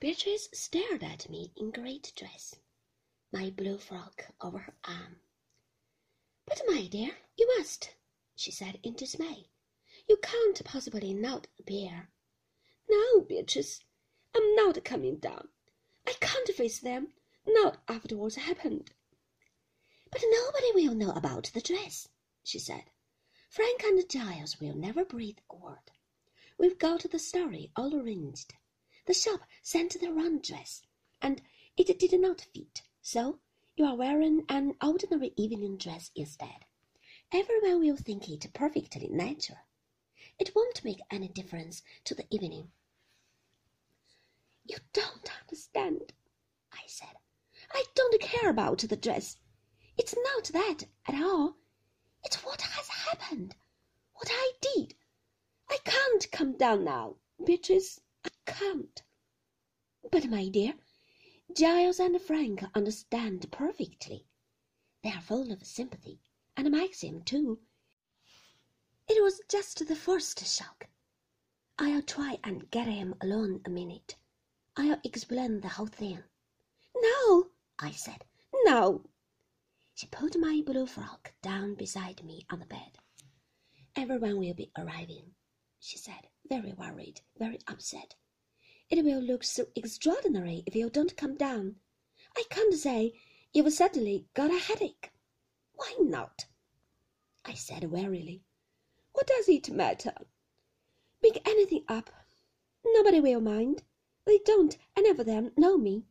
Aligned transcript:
Beatrice 0.00 0.48
stared 0.52 1.02
at 1.02 1.28
me 1.28 1.52
in 1.56 1.72
great 1.72 2.12
dress, 2.14 2.54
my 3.32 3.50
blue 3.50 3.78
frock 3.78 4.26
over 4.40 4.58
her 4.58 4.74
arm. 4.84 5.20
But, 6.46 6.62
my 6.68 6.86
dear, 6.86 7.18
you 7.36 7.52
must, 7.58 7.96
she 8.36 8.52
said 8.52 8.78
in 8.84 8.94
dismay. 8.94 9.50
You 10.08 10.16
can't 10.18 10.64
possibly 10.64 11.12
not 11.12 11.48
appear. 11.58 12.10
No, 12.88 13.22
Beatrice, 13.22 13.80
I'm 14.36 14.54
not 14.54 14.84
coming 14.84 15.16
down. 15.16 15.48
I 16.06 16.12
can't 16.20 16.48
face 16.50 16.78
them, 16.78 17.12
not 17.44 17.82
after 17.88 18.16
what's 18.16 18.36
happened. 18.36 18.92
But 20.12 20.22
nobody 20.30 20.70
will 20.74 20.94
know 20.94 21.10
about 21.10 21.50
the 21.52 21.60
dress, 21.60 22.08
she 22.44 22.60
said. 22.60 22.84
Frank 23.50 23.82
and 23.82 24.08
Giles 24.08 24.60
will 24.60 24.76
never 24.76 25.04
breathe 25.04 25.38
a 25.50 25.56
word. 25.56 25.90
We've 26.56 26.78
got 26.78 27.02
the 27.10 27.18
story 27.18 27.72
all 27.74 27.96
arranged. 27.96 28.54
The 29.08 29.14
shop 29.14 29.40
sent 29.62 29.98
the 29.98 30.12
wrong 30.12 30.38
dress, 30.38 30.82
and 31.22 31.40
it 31.78 31.98
did 31.98 32.20
not 32.20 32.42
fit, 32.52 32.82
so 33.00 33.40
you 33.74 33.86
are 33.86 33.96
wearing 33.96 34.44
an 34.50 34.74
ordinary 34.82 35.32
evening 35.34 35.78
dress 35.78 36.10
instead. 36.14 36.66
Everyone 37.32 37.80
will 37.80 37.96
think 37.96 38.28
it 38.28 38.52
perfectly 38.52 39.08
natural. 39.08 39.60
It 40.38 40.54
won't 40.54 40.84
make 40.84 41.00
any 41.10 41.28
difference 41.28 41.82
to 42.04 42.14
the 42.14 42.26
evening. 42.28 42.70
You 44.66 44.76
don't 44.92 45.30
understand, 45.40 46.12
I 46.70 46.82
said. 46.86 47.16
I 47.72 47.84
don't 47.94 48.20
care 48.20 48.50
about 48.50 48.80
the 48.80 48.94
dress. 48.94 49.38
It's 49.96 50.14
not 50.22 50.44
that 50.52 50.84
at 51.06 51.14
all. 51.14 51.56
It's 52.24 52.44
what 52.44 52.60
has 52.60 52.88
happened, 52.88 53.56
what 54.12 54.28
I 54.30 54.52
did. 54.60 54.96
I 55.70 55.78
can't 55.82 56.30
come 56.30 56.58
down 56.58 56.84
now, 56.84 57.16
Beatrice. 57.42 58.02
Can't. 58.46 59.02
But, 60.10 60.26
my 60.26 60.48
dear, 60.48 60.74
Giles 61.56 61.98
and 61.98 62.20
Frank 62.20 62.64
understand 62.74 63.50
perfectly. 63.50 64.26
They 65.02 65.10
are 65.10 65.20
full 65.20 65.52
of 65.52 65.64
sympathy, 65.66 66.20
and 66.56 66.70
Maxim, 66.70 67.22
too. 67.22 67.60
It 69.08 69.22
was 69.22 69.40
just 69.48 69.86
the 69.86 69.96
first 69.96 70.44
shock. 70.46 70.88
I'll 71.78 72.02
try 72.02 72.38
and 72.44 72.70
get 72.70 72.88
him 72.88 73.14
alone 73.20 73.62
a 73.64 73.70
minute. 73.70 74.16
I'll 74.76 75.00
explain 75.04 75.60
the 75.60 75.68
whole 75.68 75.86
thing. 75.86 76.22
No, 76.96 77.50
I 77.78 77.92
said, 77.92 78.24
no. 78.64 79.04
She 79.94 80.06
put 80.06 80.38
my 80.38 80.62
blue 80.64 80.86
frock 80.86 81.32
down 81.40 81.74
beside 81.74 82.22
me 82.22 82.44
on 82.50 82.60
the 82.60 82.66
bed. 82.66 82.98
Everyone 83.96 84.38
will 84.38 84.54
be 84.54 84.70
arriving, 84.76 85.34
she 85.80 85.96
said, 85.96 86.28
very 86.48 86.72
worried, 86.72 87.20
very 87.38 87.58
upset. 87.66 88.14
It 88.90 89.04
will 89.04 89.20
look 89.20 89.44
so 89.44 89.66
extraordinary 89.76 90.62
if 90.66 90.74
you 90.74 90.90
don't 90.90 91.16
come 91.16 91.36
down. 91.36 91.76
I 92.36 92.44
can't 92.50 92.74
say 92.74 93.12
you've 93.52 93.72
suddenly 93.72 94.26
got 94.34 94.50
a 94.50 94.58
headache. 94.58 95.12
Why 95.74 95.94
not? 96.00 96.46
I 97.44 97.54
said 97.54 97.90
wearily. 97.90 98.42
What 99.12 99.26
does 99.26 99.48
it 99.48 99.70
matter? 99.70 100.14
Make 101.22 101.46
anything 101.48 101.84
up. 101.88 102.10
Nobody 102.84 103.20
will 103.20 103.40
mind. 103.40 103.82
They 104.24 104.38
don't 104.44 104.76
any 104.96 105.10
of 105.10 105.24
them 105.24 105.52
know 105.56 105.76
me. 105.76 106.04